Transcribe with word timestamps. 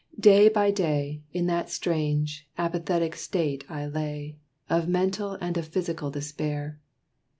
Day 0.19 0.49
by 0.49 0.71
day, 0.71 1.21
In 1.31 1.45
that 1.45 1.69
strange, 1.69 2.49
apathetic 2.57 3.15
state 3.15 3.63
I 3.69 3.85
lay, 3.85 4.39
Of 4.67 4.87
mental 4.87 5.33
and 5.39 5.55
of 5.59 5.67
physical 5.67 6.09
despair. 6.09 6.79